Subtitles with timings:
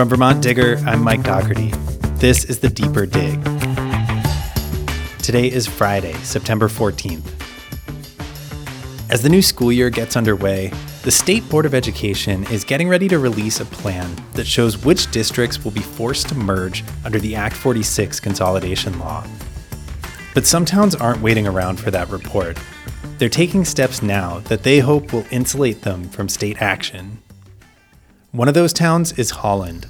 [0.00, 1.72] From Vermont Digger, I'm Mike Dougherty.
[2.14, 3.38] This is the Deeper Dig.
[5.22, 7.20] Today is Friday, September 14th.
[9.10, 13.08] As the new school year gets underway, the State Board of Education is getting ready
[13.08, 17.34] to release a plan that shows which districts will be forced to merge under the
[17.34, 19.22] Act 46 consolidation law.
[20.32, 22.58] But some towns aren't waiting around for that report.
[23.18, 27.18] They're taking steps now that they hope will insulate them from state action.
[28.32, 29.86] One of those towns is Holland.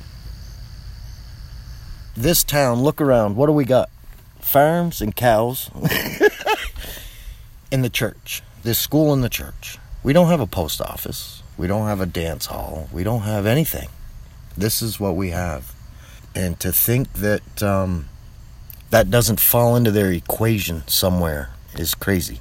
[2.16, 3.36] This town, look around.
[3.36, 3.90] What do we got?
[4.40, 5.70] Farms and cows.
[7.70, 8.42] in the church.
[8.62, 9.78] This school in the church.
[10.02, 11.42] We don't have a post office.
[11.58, 12.88] We don't have a dance hall.
[12.92, 13.88] We don't have anything.
[14.56, 15.74] This is what we have.
[16.34, 18.08] And to think that um,
[18.88, 22.40] that doesn't fall into their equation somewhere is crazy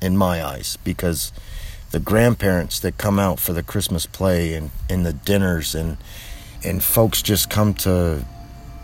[0.00, 1.32] in my eyes because
[1.90, 5.96] the grandparents that come out for the Christmas play and, and the dinners and
[6.64, 8.24] and folks just come to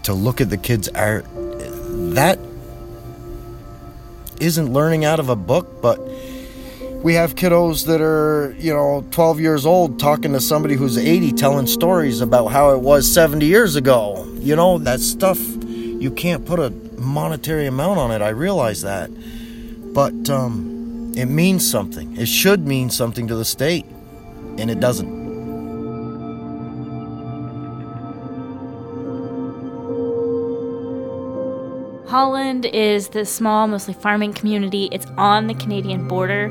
[0.04, 1.27] to look at the kids art
[2.14, 2.38] that
[4.41, 5.98] isn't learning out of a book but
[7.05, 11.33] we have kiddos that are you know 12 years old talking to somebody who's 80
[11.33, 14.27] telling stories about how it was 70 years ago.
[14.39, 18.22] You know that stuff you can't put a monetary amount on it.
[18.22, 19.11] I realize that.
[19.92, 20.73] But um
[21.17, 22.17] it means something.
[22.17, 23.87] It should mean something to the state,
[24.59, 25.25] and it doesn't.
[32.09, 34.89] Holland is this small, mostly farming community.
[34.92, 36.51] It's on the Canadian border.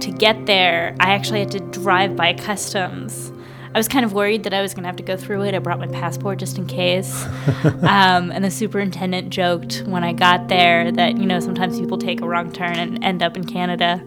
[0.00, 3.31] To get there, I actually had to drive by customs
[3.74, 5.54] I was kind of worried that I was going to have to go through it.
[5.54, 7.24] I brought my passport just in case.
[7.64, 12.20] um, and the superintendent joked when I got there that, you know, sometimes people take
[12.20, 14.02] a wrong turn and end up in Canada.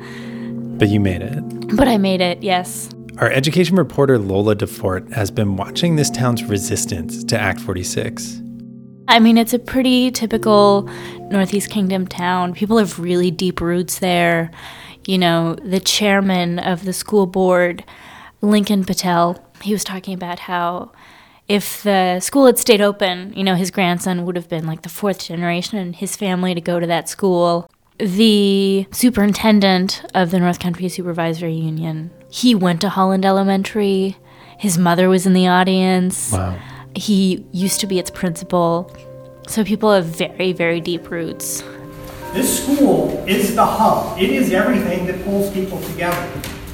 [0.77, 1.75] But you made it.
[1.75, 2.91] But I made it, yes.
[3.17, 8.41] Our education reporter Lola Duffort has been watching this town's resistance to Act 46.
[9.08, 10.83] I mean, it's a pretty typical
[11.31, 12.53] Northeast Kingdom town.
[12.53, 14.52] People have really deep roots there.
[15.08, 17.83] You know, the chairman of the school board,
[18.42, 20.92] Lincoln Patel, he was talking about how
[21.48, 24.89] if the school had stayed open, you know, his grandson would have been like the
[24.89, 27.70] fourth generation in his family to go to that school.
[27.98, 34.17] The superintendent of the North Country Supervisory Union, he went to Holland Elementary.
[34.58, 36.32] His mother was in the audience.
[36.32, 36.58] Wow.
[36.95, 38.92] He used to be its principal.
[39.48, 41.64] So people have very, very deep roots.
[42.33, 44.20] This school is the hub.
[44.20, 46.17] It is everything that pulls people together.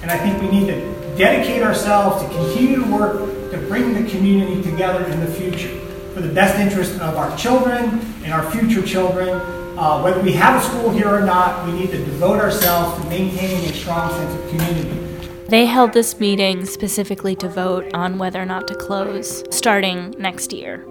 [0.02, 4.10] And I think we need to dedicate ourselves to continue to work to bring the
[4.10, 5.70] community together in the future
[6.16, 9.30] for the best interest of our children and our future children.
[9.30, 13.08] Uh, whether we have a school here or not, we need to devote ourselves to
[13.08, 15.28] maintaining a strong sense of community.
[15.48, 20.52] They held this meeting specifically to vote on whether or not to close starting next
[20.52, 20.84] year.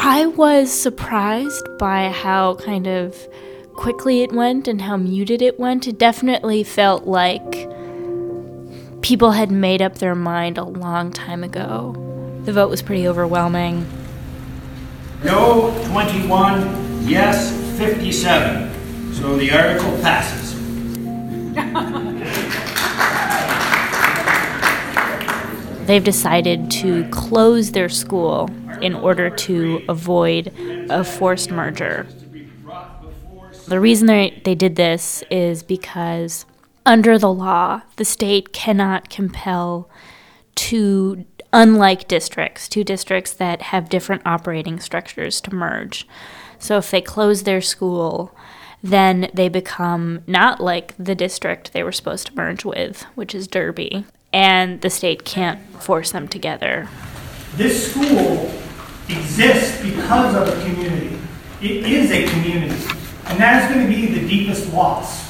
[0.00, 3.28] I was surprised by how kind of
[3.74, 5.86] quickly it went and how muted it went.
[5.86, 7.75] It definitely felt like
[9.06, 11.94] people had made up their mind a long time ago.
[12.44, 13.86] The vote was pretty overwhelming.
[15.22, 19.14] No 21, yes 57.
[19.14, 20.56] So the article passes.
[25.86, 28.50] They've decided to close their school
[28.82, 30.52] in order to avoid
[30.90, 32.08] a forced merger.
[33.68, 36.44] The reason they, they did this is because
[36.86, 39.90] under the law, the state cannot compel
[40.54, 46.06] two unlike districts, two districts that have different operating structures to merge.
[46.58, 48.34] So if they close their school,
[48.82, 53.48] then they become not like the district they were supposed to merge with, which is
[53.48, 56.88] Derby, and the state can't force them together.
[57.56, 58.52] This school
[59.08, 61.18] exists because of the community.
[61.62, 62.82] It is a community,
[63.26, 65.25] and that is going to be the deepest loss.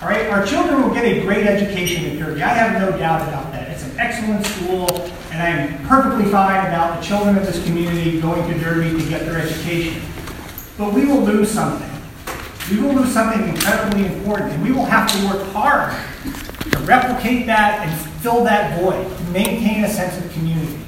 [0.00, 2.40] All right, our children will get a great education at Derby.
[2.40, 3.68] I have no doubt about that.
[3.68, 4.88] It's an excellent school,
[5.32, 9.08] and I am perfectly fine about the children of this community going to Derby to
[9.08, 10.00] get their education.
[10.76, 11.90] But we will lose something.
[12.70, 15.92] We will lose something incredibly important, and we will have to work hard
[16.70, 20.78] to replicate that and fill that void, to maintain a sense of community.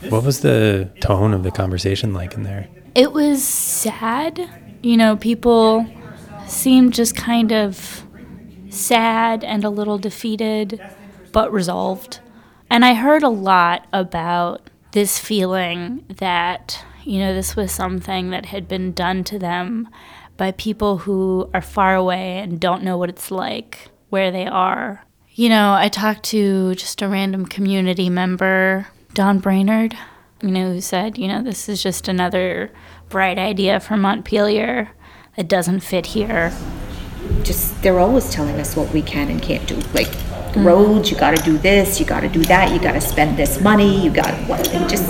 [0.00, 2.68] This what was the tone of the conversation like in there?
[2.94, 4.48] It was sad.
[4.82, 5.84] You know, people
[6.46, 8.01] seemed just kind of
[8.72, 10.80] sad and a little defeated,
[11.32, 12.20] but resolved.
[12.70, 18.46] And I heard a lot about this feeling that, you know, this was something that
[18.46, 19.88] had been done to them
[20.36, 25.04] by people who are far away and don't know what it's like where they are.
[25.34, 29.96] You know, I talked to just a random community member, Don Brainerd.
[30.42, 32.70] you know, who said, you know, this is just another
[33.08, 34.90] bright idea from Montpelier
[35.36, 36.52] that doesn't fit here.
[37.42, 39.76] Just they're always telling us what we can and can't do.
[39.94, 40.64] Like mm.
[40.64, 43.36] roads, you got to do this, you got to do that, you got to spend
[43.36, 44.64] this money, you got what?
[44.64, 45.08] They just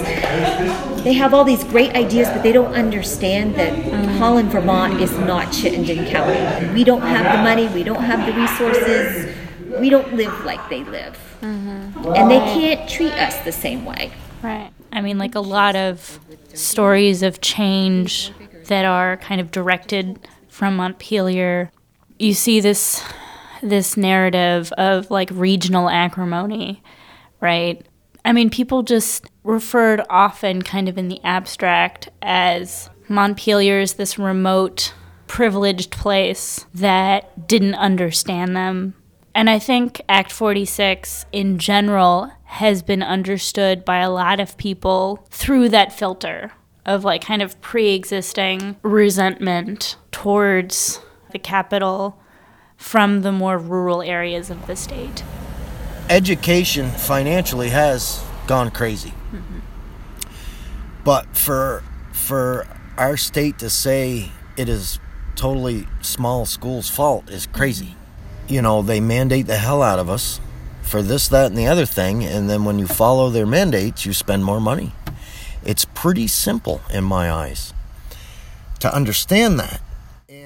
[1.04, 4.18] they have all these great ideas, but they don't understand that mm.
[4.18, 6.72] Holland, Vermont is not Chittenden County.
[6.72, 9.34] We don't have the money, we don't have the resources,
[9.80, 12.14] we don't live like they live, mm-hmm.
[12.14, 14.12] and they can't treat us the same way.
[14.42, 14.70] Right.
[14.92, 16.20] I mean, like a lot of
[16.54, 18.32] stories of change
[18.66, 21.72] that are kind of directed from Montpelier.
[22.22, 23.02] You see this
[23.64, 26.80] this narrative of like regional acrimony,
[27.40, 27.84] right?
[28.24, 34.20] I mean, people just referred often kind of in the abstract as Montpelier is this
[34.20, 34.94] remote,
[35.26, 38.94] privileged place that didn't understand them.
[39.34, 45.26] And I think Act 46 in general has been understood by a lot of people
[45.30, 46.52] through that filter
[46.86, 51.00] of like kind of pre existing resentment towards
[51.32, 52.18] the capital
[52.76, 55.22] from the more rural areas of the state.
[56.08, 59.14] education financially has gone crazy.
[61.04, 61.82] But for
[62.12, 65.00] for our state to say it is
[65.34, 67.96] totally small schools' fault is crazy.
[68.46, 70.40] You know, they mandate the hell out of us
[70.82, 74.12] for this, that, and the other thing, and then when you follow their mandates, you
[74.12, 74.92] spend more money.
[75.64, 77.72] It's pretty simple in my eyes.
[78.80, 79.80] To understand that,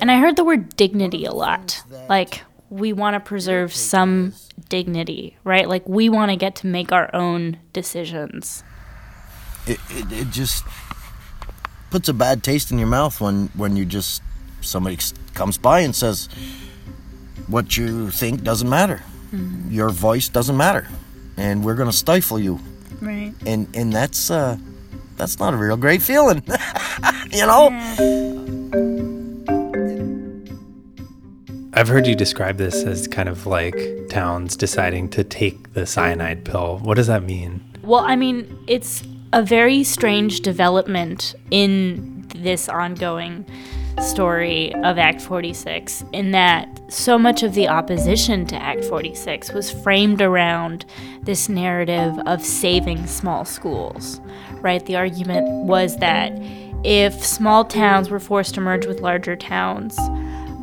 [0.00, 1.82] And I heard the word dignity a lot.
[2.08, 4.34] Like, we want to preserve some
[4.68, 5.68] dignity, right?
[5.68, 8.62] Like, we want to get to make our own decisions.
[9.66, 10.64] it, it, it just
[11.90, 14.22] puts a bad taste in your mouth when when you just
[14.60, 14.98] somebody
[15.34, 16.28] comes by and says
[17.46, 19.02] what you think doesn't matter
[19.70, 20.86] your voice doesn't matter
[21.36, 22.58] and we're going to stifle you
[23.00, 23.32] Right.
[23.46, 24.56] and and that's uh
[25.16, 26.42] that's not a real great feeling
[27.30, 27.70] you know
[31.76, 33.78] I've heard you describe this as kind of like
[34.08, 36.78] towns deciding to take the cyanide pill.
[36.78, 37.62] What does that mean?
[37.82, 39.02] Well, I mean, it's
[39.34, 43.44] a very strange development in this ongoing
[44.00, 49.70] story of Act 46 in that so much of the opposition to Act 46 was
[49.70, 50.86] framed around
[51.24, 54.18] this narrative of saving small schools,
[54.62, 54.84] right?
[54.86, 56.32] The argument was that
[56.84, 59.98] if small towns were forced to merge with larger towns,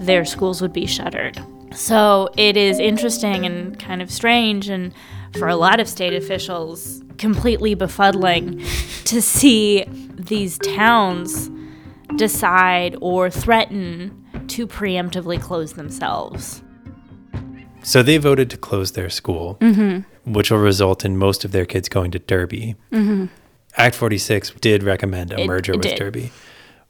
[0.06, 1.40] their schools would be shuttered.
[1.74, 4.94] So it is interesting and kind of strange, and
[5.38, 8.64] for a lot of state officials, completely befuddling
[9.06, 11.50] to see these towns
[12.16, 16.62] decide or threaten to preemptively close themselves.
[17.82, 20.32] So they voted to close their school, mm-hmm.
[20.32, 22.76] which will result in most of their kids going to Derby.
[22.92, 23.26] Mm-hmm.
[23.76, 25.98] Act 46 did recommend a It- merger it with did.
[25.98, 26.32] Derby.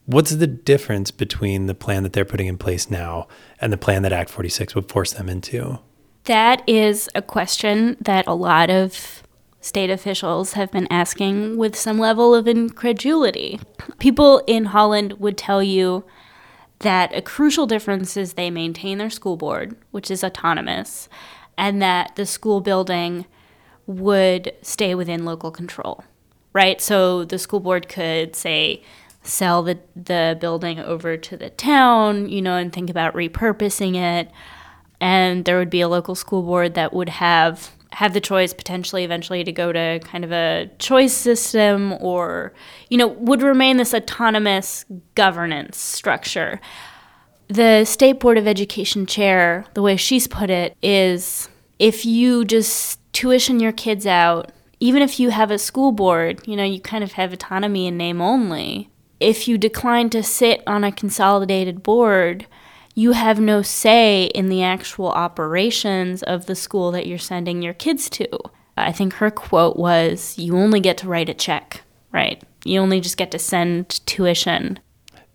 [0.05, 3.27] What's the difference between the plan that they're putting in place now
[3.61, 5.79] and the plan that Act 46 would force them into?
[6.25, 9.23] That is a question that a lot of
[9.61, 13.61] state officials have been asking with some level of incredulity.
[13.97, 16.03] People in Holland would tell you
[16.79, 21.07] that a crucial difference is they maintain their school board, which is autonomous,
[21.57, 23.25] and that the school building
[23.87, 26.03] would stay within local control,
[26.51, 26.81] right?
[26.81, 28.83] So the school board could say,
[29.23, 34.29] sell the, the building over to the town, you know, and think about repurposing it.
[34.99, 39.03] And there would be a local school board that would have have the choice potentially
[39.03, 42.51] eventually to go to kind of a choice system or
[42.89, 46.59] you know would remain this autonomous governance structure.
[47.49, 52.99] The state board of education chair the way she's put it is if you just
[53.13, 57.03] tuition your kids out even if you have a school board you know you kind
[57.03, 58.89] of have autonomy in name only
[59.19, 62.47] if you decline to sit on a consolidated board
[62.95, 67.73] you have no say in the actual operations of the school that you're sending your
[67.73, 68.27] kids to.
[68.77, 72.41] I think her quote was, You only get to write a check, right?
[72.65, 74.79] You only just get to send tuition.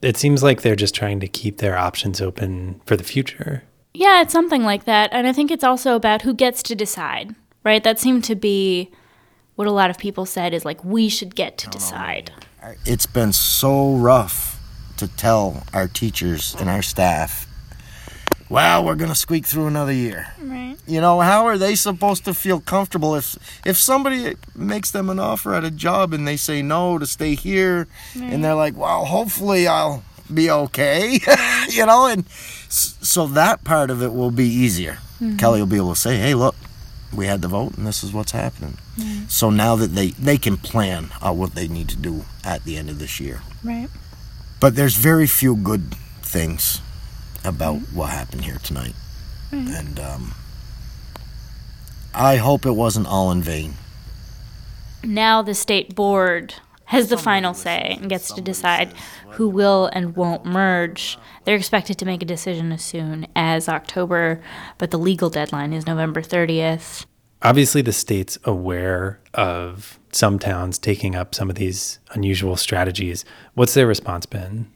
[0.03, 3.65] It seems like they're just trying to keep their options open for the future.
[3.93, 5.11] Yeah, it's something like that.
[5.13, 7.83] And I think it's also about who gets to decide, right?
[7.83, 8.93] That seemed to be
[9.57, 12.31] what a lot of people said is like, we should get to decide.
[12.85, 14.61] It's been so rough
[14.97, 17.47] to tell our teachers and our staff
[18.49, 20.33] well we're going to squeak through another year.
[20.41, 20.77] Right.
[20.87, 25.19] you know how are they supposed to feel comfortable if if somebody makes them an
[25.19, 27.87] offer at a job and they say no to stay here?
[28.15, 31.19] And they're like well hopefully i'll be okay.
[31.71, 32.27] You know and
[32.71, 34.99] so that part of it will be easier.
[35.21, 35.37] Mm-hmm.
[35.37, 36.55] Kelly will be able to say hey look
[37.13, 38.79] we had the vote, and this is what's happening.
[38.97, 39.29] Mm-hmm.
[39.29, 42.77] So now that they they can plan out what they need to do at the
[42.77, 43.43] end of this year.
[43.65, 43.89] Right.
[44.61, 46.81] But there's very few good things
[47.45, 47.97] about mm-hmm.
[47.97, 48.95] what happened here tonight,
[49.53, 50.35] and um,
[52.15, 53.75] I hope it wasn't all in vain.
[55.05, 56.55] Now the state board
[56.89, 58.91] has the final say and gets to decide
[59.33, 61.19] who will and won't merge.
[61.45, 64.41] They're expected to make a decision as soon as October,
[64.79, 67.05] but the legal deadline is November 30th.
[67.43, 73.23] Obviously, the state's aware of some towns taking up some of these unusual strategies.
[73.53, 74.73] What's their response been?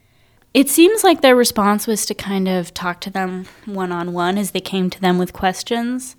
[0.52, 4.36] It seems like their response was to kind of talk to them one on one
[4.36, 6.14] as they came to them with questions.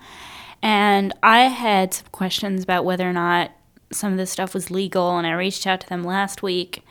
[0.64, 3.52] And I had some questions about whether or not
[3.96, 6.84] some of this stuff was legal, and I reached out to them last week.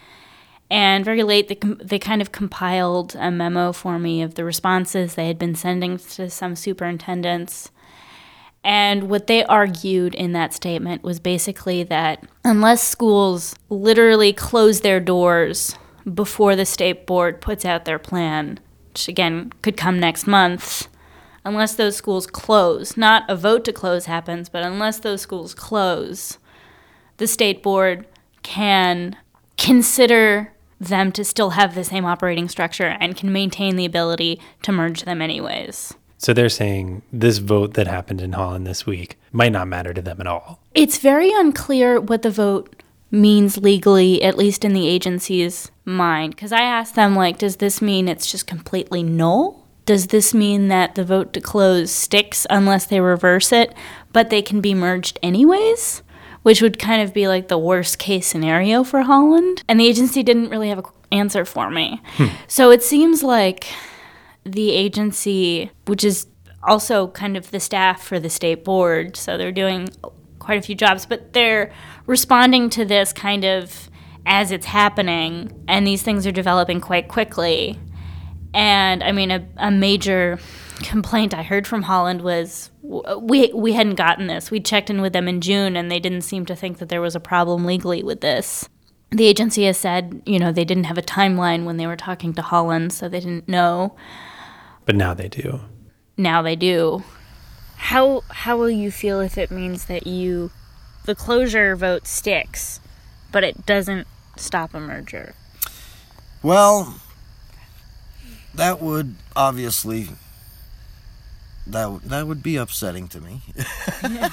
[0.71, 5.15] And very late, they, they kind of compiled a memo for me of the responses
[5.15, 7.71] they had been sending to some superintendents.
[8.65, 15.01] And what they argued in that statement was basically that unless schools literally close their
[15.01, 15.77] doors
[16.13, 20.89] before the state board puts out their plan, which again could come next month,
[21.45, 26.39] unless those schools close, not a vote to close happens, but unless those schools close,
[27.17, 28.07] the state board
[28.43, 29.17] can
[29.57, 34.73] consider them to still have the same operating structure and can maintain the ability to
[34.73, 35.95] merge them anyways.
[36.19, 40.03] So they're saying this vote that happened in Holland this week might not matter to
[40.03, 40.61] them at all.
[40.75, 46.35] It's very unclear what the vote means legally, at least in the agency's mind.
[46.35, 49.67] Because I asked them, like, does this mean it's just completely null?
[49.85, 53.75] Does this mean that the vote to close sticks unless they reverse it,
[54.13, 56.03] but they can be merged anyways?
[56.43, 59.63] Which would kind of be like the worst case scenario for Holland.
[59.69, 62.01] And the agency didn't really have an answer for me.
[62.17, 62.27] Hmm.
[62.49, 63.67] So it seems like
[64.45, 66.27] the agency, which is
[66.65, 69.89] also kind of the staff for the state board, so they're doing
[70.39, 71.73] quite a few jobs, but they're
[72.07, 73.89] responding to this kind of
[74.27, 77.79] as it's happening, and these things are developing quite quickly.
[78.55, 80.39] And I mean, a, a major
[80.83, 84.51] complaint I heard from Holland was we we hadn't gotten this.
[84.51, 87.01] We checked in with them in June, and they didn't seem to think that there
[87.01, 88.69] was a problem legally with this.
[89.11, 92.33] The agency has said, you know, they didn't have a timeline when they were talking
[92.35, 93.95] to Holland, so they didn't know.
[94.87, 95.61] But now they do.
[96.17, 97.05] Now they do.
[97.77, 100.51] How how will you feel if it means that you
[101.05, 102.81] the closure vote sticks,
[103.31, 105.35] but it doesn't stop a merger?
[106.43, 107.01] Well,
[108.55, 110.09] that would obviously
[111.67, 113.43] that that would be upsetting to me.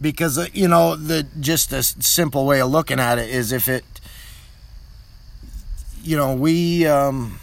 [0.00, 3.68] because uh, you know, the just a simple way of looking at it is if
[3.68, 3.84] it
[6.02, 7.38] you know, we um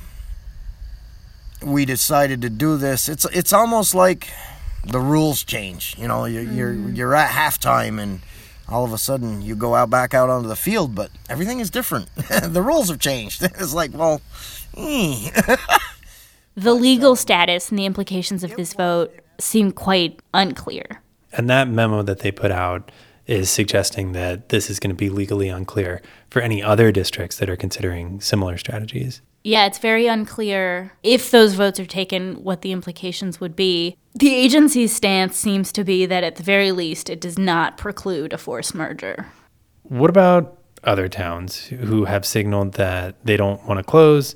[1.64, 3.10] we decided to do this.
[3.10, 4.30] It's it's almost like
[4.86, 5.96] the rules change.
[5.98, 8.22] You know, you're you're, you're at halftime and
[8.68, 11.70] all of a sudden you go out back out onto the field, but everything is
[11.70, 12.14] different.
[12.44, 13.42] the rules have changed.
[13.42, 14.22] It's like, well,
[14.78, 15.56] eh.
[16.60, 21.02] The legal status and the implications of this vote seem quite unclear.
[21.32, 22.92] And that memo that they put out
[23.28, 27.50] is suggesting that this is going to be legally unclear for any other districts that
[27.50, 29.22] are considering similar strategies.
[29.46, 33.96] Yeah, it's very unclear if those votes are taken what the implications would be.
[34.14, 38.34] The agency's stance seems to be that at the very least it does not preclude
[38.34, 39.28] a forced merger.
[39.84, 44.36] What about other towns who have signaled that they don't want to close,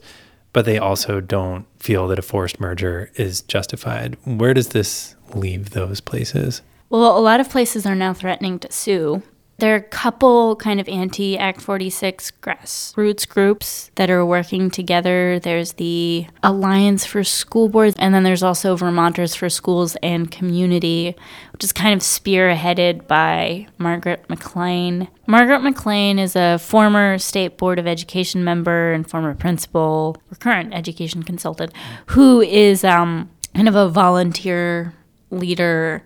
[0.53, 4.15] but they also don't feel that a forced merger is justified?
[4.23, 6.61] Where does this leave those places?
[6.89, 9.23] Well, a lot of places are now threatening to sue.
[9.59, 15.39] There are a couple kind of anti Act 46 grassroots groups that are working together.
[15.39, 21.15] There's the Alliance for School Boards, and then there's also Vermonters for Schools and Community,
[21.51, 25.07] which is kind of spearheaded by Margaret MacLean.
[25.27, 30.73] Margaret MacLean is a former State Board of Education member and former principal, or current
[30.73, 31.71] education consultant,
[32.07, 34.93] who is um, kind of a volunteer
[35.29, 36.03] leader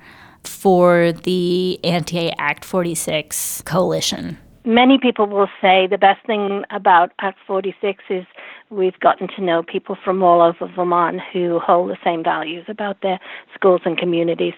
[0.47, 4.37] for the Anti Act 46 coalition.
[4.65, 8.25] Many people will say the best thing about Act 46 is
[8.69, 13.01] we've gotten to know people from all over Vermont who hold the same values about
[13.01, 13.19] their
[13.53, 14.55] schools and communities.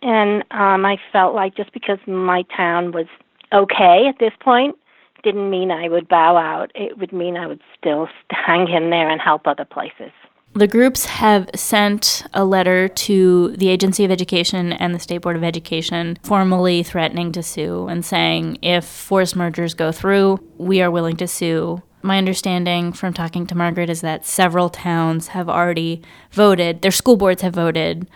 [0.00, 3.06] And um, I felt like just because my town was
[3.52, 4.76] okay at this point
[5.24, 6.70] didn't mean I would bow out.
[6.74, 10.12] It would mean I would still hang in there and help other places.
[10.58, 15.36] The groups have sent a letter to the Agency of Education and the State Board
[15.36, 20.90] of Education formally threatening to sue and saying if forced mergers go through, we are
[20.90, 21.80] willing to sue.
[22.02, 27.16] My understanding from talking to Margaret is that several towns have already voted, their school
[27.16, 28.10] boards have voted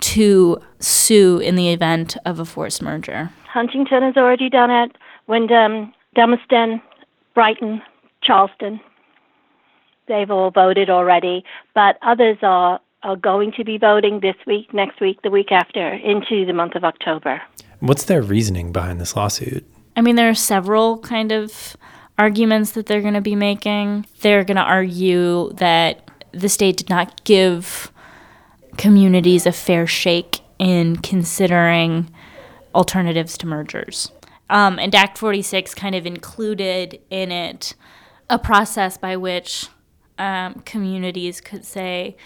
[0.00, 3.28] to sue in the event of a forced merger.
[3.52, 4.96] Huntington has already done it.
[5.26, 6.80] Windham, Dummerston,
[7.34, 7.82] Brighton,
[8.22, 8.80] Charleston.
[10.06, 11.44] They've all voted already,
[11.74, 15.92] but others are, are going to be voting this week, next week, the week after,
[15.94, 17.40] into the month of October.
[17.80, 19.64] What's their reasoning behind this lawsuit?
[19.96, 21.76] I mean, there are several kind of
[22.18, 24.06] arguments that they're going to be making.
[24.20, 27.92] They're going to argue that the state did not give
[28.76, 32.10] communities a fair shake in considering
[32.74, 34.10] alternatives to mergers.
[34.50, 37.74] Um, and Act 46 kind of included in it
[38.28, 39.68] a process by which
[40.18, 42.16] um, communities could say,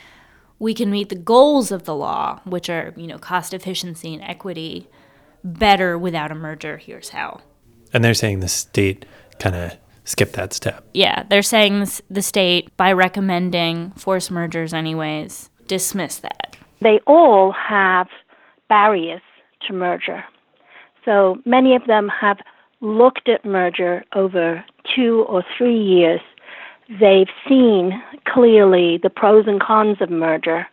[0.58, 4.22] we can meet the goals of the law, which are, you know, cost efficiency and
[4.22, 4.88] equity,
[5.44, 6.78] better without a merger.
[6.78, 7.40] Here's how.
[7.92, 9.06] And they're saying the state
[9.38, 10.84] kind of skipped that step.
[10.94, 16.56] Yeah, they're saying this, the state, by recommending forced mergers, anyways, dismiss that.
[16.80, 18.08] They all have
[18.68, 19.22] barriers
[19.66, 20.24] to merger.
[21.04, 22.38] So many of them have
[22.80, 24.64] looked at merger over
[24.94, 26.20] two or three years.
[26.88, 30.66] They've seen clearly the pros and cons of merger.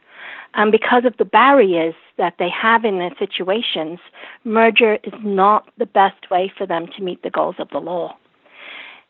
[0.54, 4.00] And because of the barriers that they have in their situations,
[4.46, 8.16] merger is not the best way for them to meet the goals of the law.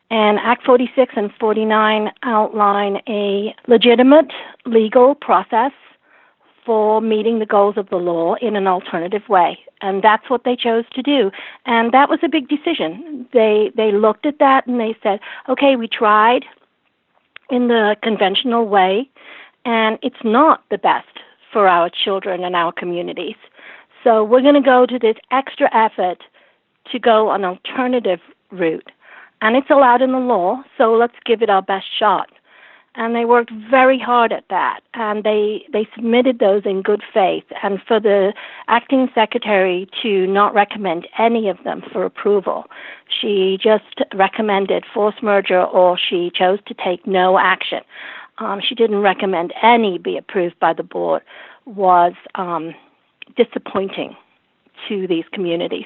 [0.10, 4.32] And Act 46 and 49 outline a legitimate
[4.66, 5.72] legal process
[6.66, 9.60] for meeting the goals of the law in an alternative way.
[9.82, 11.30] And that's what they chose to do.
[11.68, 13.28] And that was a big decision.
[13.34, 16.46] They they looked at that and they said, "Okay, we tried
[17.50, 19.10] in the conventional way,
[19.66, 21.20] and it's not the best
[21.52, 23.36] for our children and our communities.
[24.04, 26.24] So we're going to go to this extra effort
[26.92, 28.20] to go an alternative
[28.52, 28.92] route.
[29.42, 32.30] And it's allowed in the law, so let's give it our best shot
[32.96, 34.82] and they worked very hard at that.
[34.94, 37.46] And they they submitted those in good faith.
[37.64, 38.34] And for the
[38.68, 42.66] acting secretary to not recommend any of them for approval
[43.10, 47.82] she just recommended forced merger or she chose to take no action.
[48.38, 51.22] Um, she didn't recommend any be approved by the board
[51.66, 52.74] was um,
[53.38, 54.16] disappointing
[54.90, 55.86] to these communities.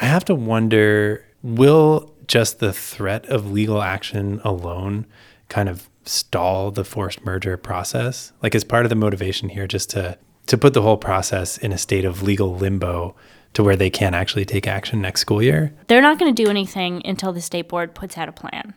[0.00, 5.06] I have to wonder will just the threat of legal action alone
[5.48, 8.32] kind of stall the forced merger process?
[8.42, 11.72] Like, is part of the motivation here just to to put the whole process in
[11.72, 13.14] a state of legal limbo
[13.52, 15.74] to where they can't actually take action next school year?
[15.88, 18.74] They're not going to do anything until the state board puts out a plan.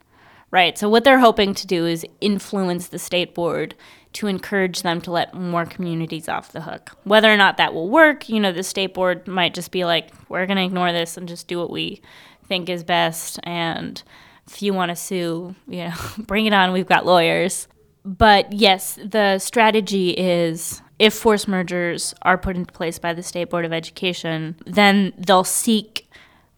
[0.51, 0.77] Right.
[0.77, 3.73] So what they're hoping to do is influence the state board
[4.13, 6.91] to encourage them to let more communities off the hook.
[7.05, 10.09] Whether or not that will work, you know, the state board might just be like,
[10.27, 12.01] we're going to ignore this and just do what we
[12.49, 14.03] think is best and
[14.47, 16.71] if you want to sue, you know, bring it on.
[16.71, 17.67] We've got lawyers.
[18.03, 23.49] But yes, the strategy is if forced mergers are put into place by the State
[23.49, 26.09] Board of Education, then they'll seek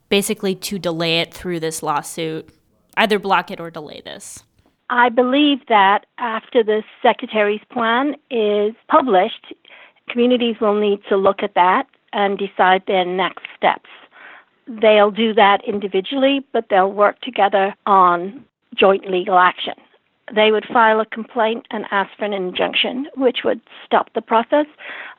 [0.09, 2.49] basically to delay it through this lawsuit,
[2.97, 4.43] either block it or delay this.
[4.89, 9.53] I believe that after the Secretary's plan is published,
[10.09, 13.89] communities will need to look at that and decide their next steps.
[14.67, 18.45] They'll do that individually, but they'll work together on
[18.75, 19.73] joint legal action.
[20.33, 24.65] They would file a complaint and ask for an injunction, which would stop the process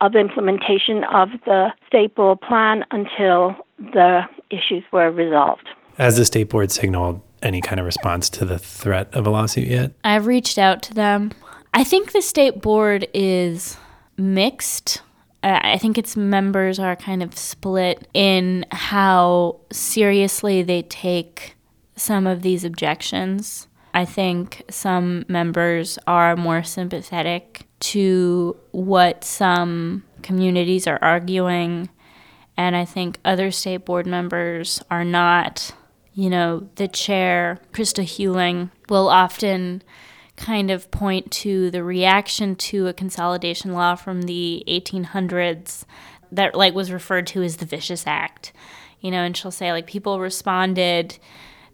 [0.00, 5.68] of implementation of the state board plan until the issues were resolved.
[5.98, 9.68] Has the state board signaled any kind of response to the threat of a lawsuit
[9.68, 9.92] yet?
[10.02, 11.33] I've reached out to them.
[11.74, 13.76] I think the state board is
[14.16, 15.02] mixed
[15.44, 21.54] Uh, I think its members are kind of split in how seriously they take
[21.96, 23.68] some of these objections.
[23.92, 31.90] I think some members are more sympathetic to what some communities are arguing,
[32.57, 35.72] and I think other state board members are not.
[36.14, 39.83] You know, the chair, Krista Huling, will often
[40.37, 45.85] kind of point to the reaction to a consolidation law from the 1800s
[46.33, 48.53] that like was referred to as the vicious act
[49.05, 49.23] you know?
[49.23, 51.18] And she'll say like people responded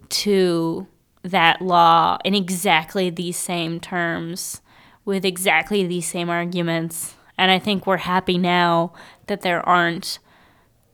[0.09, 0.89] to
[1.23, 4.61] that law in exactly these same terms
[5.05, 7.15] with exactly these same arguments.
[7.39, 8.93] And i think we're happy now
[9.29, 10.19] that there aren't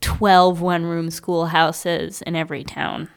[0.03, 3.09] 12 one room schoolhouses in every town.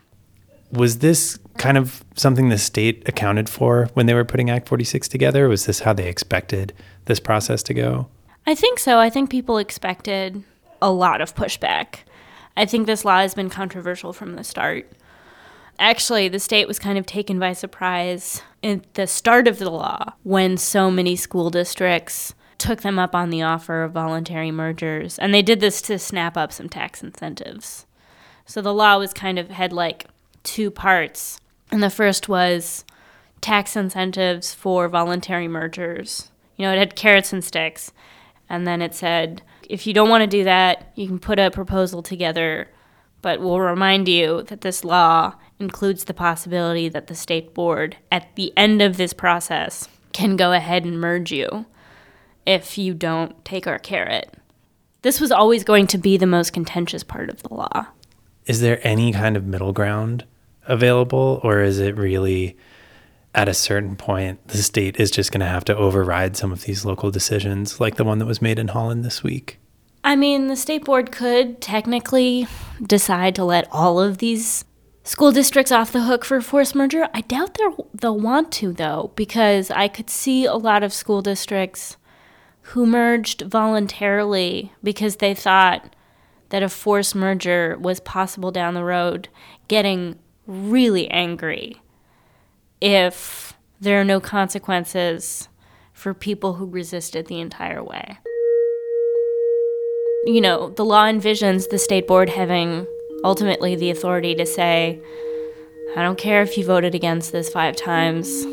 [0.72, 5.08] Was this kind of something the state accounted for when they were putting Act 46
[5.08, 5.48] together?
[5.48, 6.74] Was this how they expected
[7.06, 8.08] this process to go?
[8.48, 8.98] I think so.
[8.98, 10.44] I think people expected
[10.82, 12.00] a lot of pushback.
[12.58, 14.92] I think this law has been controversial from the start.
[15.78, 20.14] Actually, the state was kind of taken by surprise at the start of the law
[20.24, 25.18] when so many school districts took them up on the offer of voluntary mergers.
[25.20, 27.86] And they did this to snap up some tax incentives.
[28.46, 30.08] So the law was kind of had like
[30.44, 31.40] two parts.
[31.72, 32.86] And the first was
[33.42, 36.30] tax incentives for voluntary mergers.
[36.58, 37.92] You know, it had carrots and sticks.
[38.50, 41.52] And then it said, if you don't want to do that, you can put a
[41.52, 42.68] proposal together,
[43.22, 48.36] but we'll remind you that this law includes the possibility that the state board, at
[48.36, 51.66] the end of this process, can go ahead and merge you
[52.46, 54.34] if you don't take our carrot.
[55.04, 57.88] This was always going to be the most contentious part of the law.
[58.46, 60.26] Is there any kind of middle ground
[60.68, 62.58] available, or is it really
[63.36, 66.64] at a certain point the state is just going to have to override some of
[66.64, 69.60] these local decisions, like the one that was made in Holland this week?
[70.04, 72.48] I mean, the state board could technically
[72.82, 74.66] decide to let all of these
[75.04, 77.08] school districts off the hook for forced merger.
[77.14, 77.58] I doubt
[77.94, 81.98] they'll want to, though, because I could see a lot of school districts
[82.62, 85.96] who merged voluntarily because they thought
[86.50, 89.30] that a forced merger was possible down the road
[89.68, 90.18] getting
[90.50, 91.78] really angry
[92.82, 95.48] if there are no consequences
[95.94, 98.18] for people who resisted the entire way.
[100.26, 102.88] You know, the law envisions the state board having
[103.24, 105.00] ultimately the authority to say,
[105.96, 108.46] I don't care if you voted against this five times.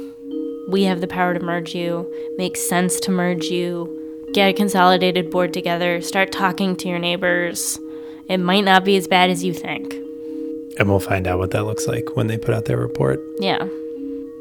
[0.68, 2.34] We have the power to merge you.
[2.36, 4.28] Makes sense to merge you.
[4.34, 6.00] Get a consolidated board together.
[6.02, 7.78] Start talking to your neighbors.
[8.28, 10.05] It might not be as bad as you think.
[10.78, 13.20] And we'll find out what that looks like when they put out their report.
[13.38, 13.66] Yeah.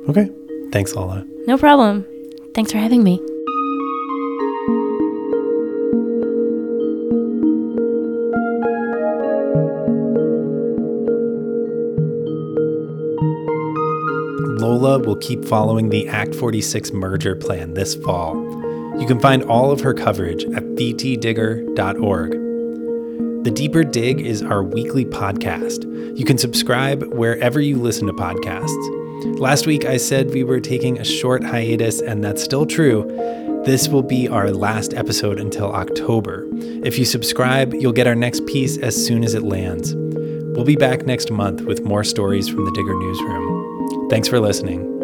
[0.09, 0.29] Okay.
[0.71, 1.25] Thanks, Lola.
[1.47, 2.05] No problem.
[2.53, 3.21] Thanks for having me.
[14.59, 18.35] Lola will keep following the Act 46 merger plan this fall.
[18.99, 22.44] You can find all of her coverage at vtdigger.org.
[23.45, 25.83] The Deeper Dig is our weekly podcast.
[26.17, 29.39] You can subscribe wherever you listen to podcasts.
[29.39, 33.03] Last week I said we were taking a short hiatus, and that's still true.
[33.63, 36.47] This will be our last episode until October.
[36.83, 39.93] If you subscribe, you'll get our next piece as soon as it lands.
[39.93, 44.09] We'll be back next month with more stories from the Digger Newsroom.
[44.09, 44.94] Thanks for listening.